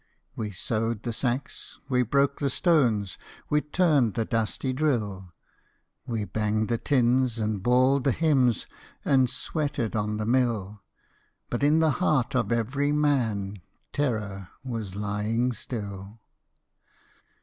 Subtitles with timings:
[0.35, 3.19] We sewed the sacks, we broke the stones,
[3.51, 5.31] We turned the dusty drill:
[6.07, 8.65] We banged the tins, and bawled the hymns,
[9.05, 10.81] And sweated on the mill:
[11.51, 13.61] But in the heart of every man
[13.93, 16.19] Terror was lying still.